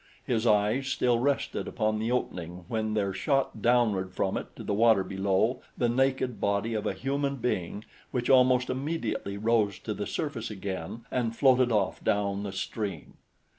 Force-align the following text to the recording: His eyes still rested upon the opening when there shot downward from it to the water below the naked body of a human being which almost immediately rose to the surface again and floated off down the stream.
His 0.25 0.47
eyes 0.47 0.87
still 0.87 1.19
rested 1.19 1.67
upon 1.67 1.99
the 1.99 2.11
opening 2.11 2.65
when 2.67 2.95
there 2.95 3.13
shot 3.13 3.61
downward 3.61 4.15
from 4.15 4.35
it 4.35 4.47
to 4.55 4.63
the 4.63 4.73
water 4.73 5.03
below 5.03 5.61
the 5.77 5.89
naked 5.89 6.41
body 6.41 6.73
of 6.73 6.87
a 6.87 6.93
human 6.93 7.35
being 7.35 7.85
which 8.09 8.27
almost 8.27 8.71
immediately 8.71 9.37
rose 9.37 9.77
to 9.77 9.93
the 9.93 10.07
surface 10.07 10.49
again 10.49 11.05
and 11.11 11.35
floated 11.35 11.71
off 11.71 12.03
down 12.03 12.41
the 12.41 12.51
stream. 12.51 13.17